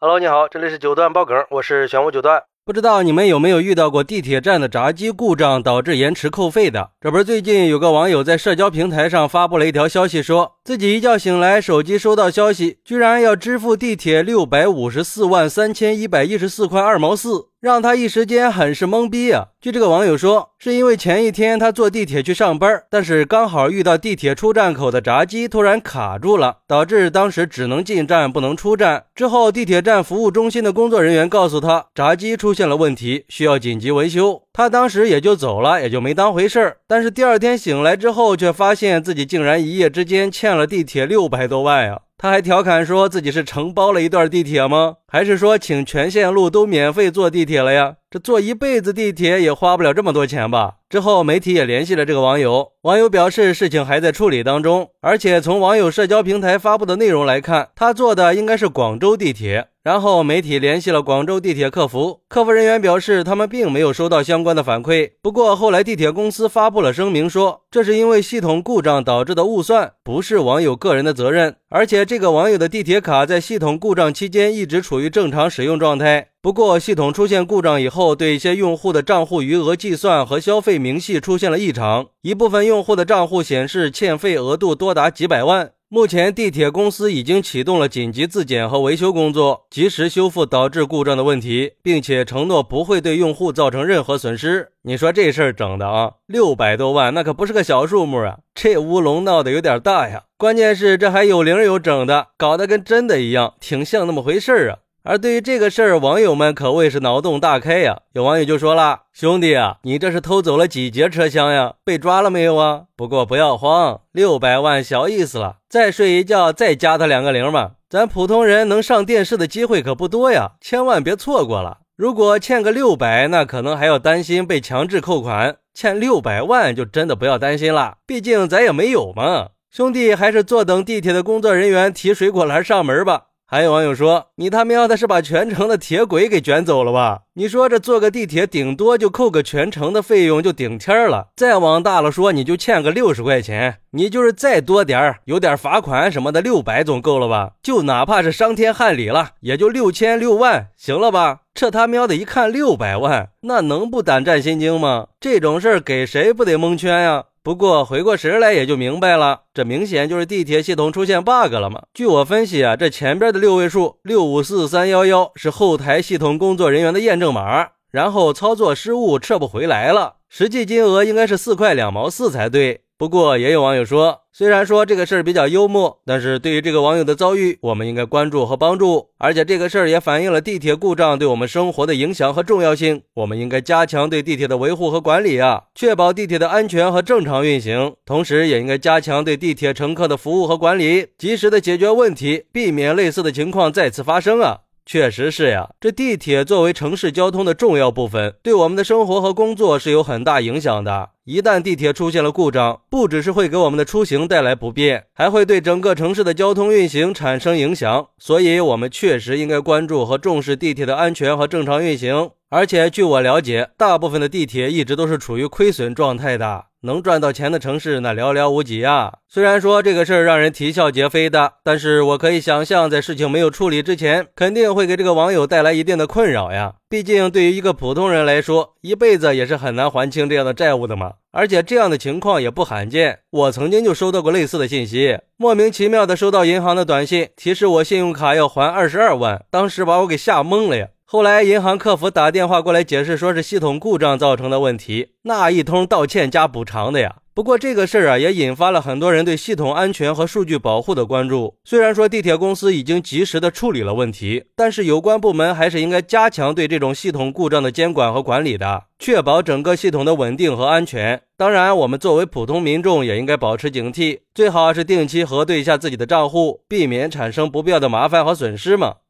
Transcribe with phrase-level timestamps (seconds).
[0.00, 2.44] Hello，你好，这里是九段爆梗，我是玄武九段。
[2.64, 6.90] 不知道你们有没有遇到过地铁站的闸机故障导致延迟扣费的？
[7.00, 17.48] 这不是最近有个网友在社交平台上发布了一条消息，说自己一觉醒来，手机收到消息，居然要支付地铁六百五十四万三千一百一十四块二毛四。
[17.60, 19.48] 让他一时间很是懵逼啊！
[19.60, 29.06] 据这个网友说，是因为前一天他坐地铁去上班，但是刚好遇到地铁出站口的闸机突然卡住了，导致当时只能进站不能出站。
[29.12, 34.40] 之后，地铁站服务中心的工作人员告诉他，闸机出现了问题，需要紧急维修。
[34.52, 36.76] 他当时也就走了，也就没当回事儿。
[36.86, 42.02] 但是第二天醒来之后，却发现自己竟然一夜之间欠了地铁六百多万呀！
[42.20, 44.96] 他还调侃说自己是承包了一段地铁吗？
[45.06, 47.94] 还是说请全线路都免费坐地铁了呀？
[48.10, 50.78] 这坐一辈子地铁也花不了这么多钱吧？
[50.90, 59.68] 之后媒体也联系了这个网友，网友表示事情还在处理当中，而且从网友社交平台发布的内容来看，他坐的应该是广州地铁。
[59.88, 65.12] 然后媒体联系了广州地铁客服，客服人员表示他们并没有收到相关的反馈。
[65.22, 71.56] 不过后来地铁公司发布了声明说，这是因为系统故障导致的误算，不是网友个人的责任。
[71.70, 76.28] 而且这个网友的地铁卡在系统故障期间一直处于正常使用状态。
[76.42, 85.70] 不过系统出现故障以后，对一些用户的账户余额计算和消费明细出现了异常，一部分用户的账户显示欠费额度多达几百万。
[85.90, 94.72] 目前，地铁公司已经启动了紧急自检和维修工作，及时修复导致故障的问题，并且承诺不会对用户造成任何损失。
[94.82, 98.40] 你说这事儿整的啊，六百多万，那可不是个小数目啊！
[98.54, 100.24] 这乌龙闹得有点大呀。
[100.36, 104.78] 关键是这还有零有整的，搞得跟真的一样，挺像那么回事儿啊。
[105.08, 108.02] 而对于这个事儿，网友们可谓是脑洞大开呀。
[108.12, 111.76] 有网友就说了：“兄弟啊，你这是偷走了几节车厢呀？
[111.82, 117.70] 被抓了没有啊？”不过不要慌，六百万小意思了，再睡一觉，再加他两个零嘛。
[117.88, 121.78] 咱普通人能上电视的机会可不多呀，千万别错过了。
[121.96, 129.48] 如果欠个六百，那可能还要担心被强制扣款；欠六百万，就真的不要担心了，毕竟咱也没有嘛。
[129.70, 133.27] 兄弟，还是坐等地铁的工作人员提水果篮上门吧。
[133.50, 137.20] 还有网友说：“你他喵的是把全城的铁轨给卷走了吧？
[137.32, 141.28] 你说这坐个地铁，顶多就扣个全程的费用就顶天儿了。
[141.34, 143.78] 再往大了说，你就欠个六十块钱。
[143.92, 147.52] 你就是再多点儿，有点罚款什么的，六百总够了吧？
[147.62, 151.38] 就哪怕是伤天害理了，也就六千六万，行了吧？
[151.54, 155.06] 这他喵的一看六百万，那能不胆战心惊吗？
[155.18, 161.80] 这种事儿给谁不得蒙圈呀？”不过回过神来也就明白了，这明显就是地铁系统出现 bug 了嘛。
[161.94, 172.82] 据我分析啊，这前边的六位数六五四三幺幺是后台系统工作人员的验证码，然后操作失误撤不回来了，实际金额应该是四块两毛四才对。
[172.98, 179.10] 不过也有网友说，虽然说这个事儿比较幽默，但是对于这个网友的遭遇，我们应该关注和帮助。
[179.18, 183.02] 而且这个事儿也反映了地铁故障对我们生活的影响和重要性。
[183.14, 187.94] 我们应该加强对地铁的维护和管理啊，确保地铁的安全和正常运行。
[188.04, 194.62] 同时，也应该加强对地铁乘客的服务和管理，及时的解决问题，避免类似的情况再次发生啊。
[194.84, 201.10] 确实是呀，这地铁作为城市交通的重要部分，对我们的生活和工作是有很大影响的。
[201.28, 208.06] 一旦地铁出现了故障，不只是会给我们的出行带来不便，还会对整个城市的交通运行产生影响。
[208.16, 212.30] 所以，我们确实应该关注和重视地铁的安全和正常运行。
[212.48, 216.64] 而且，据我了解，大部分的地铁一直都是处于亏损状态的。
[216.84, 219.12] 能赚到钱的城市那寥寥无几啊！
[219.28, 226.76] 虽然说这个事儿让人啼笑皆非的，但是我可以想象，在事情没有处理之前，肯定会给这个网友带来一定的困扰呀。
[226.90, 231.12] 毕竟对于一个普通人来说，一辈子也是很难还清这样的债务的嘛。
[231.32, 240.88] 而且这样的情况也不罕见，我曾经就收到过类似的信息，莫名其妙的收到银行的短信，提示我信用卡要还二十二万，当时把我给吓懵了呀。
[241.04, 247.16] 后来银行客服打电话过来解释，说是系统故障造成的问题，那一通道歉加补偿的呀。
[247.38, 251.54] 不过这个事儿啊，也引发了很多人对系统安全和数据保护的关注。
[251.62, 261.22] 虽然说地铁公司已经及时的处理了问题，但是有关部门还是应该加强对这种系统故障的监管和管理的，确保整个系统的稳定和安全。
[261.36, 268.96] 当然，我们作为普通民众也应该保持警惕，最好是定期核对一下自己的账户，避免产生不必要的麻烦和损失嘛。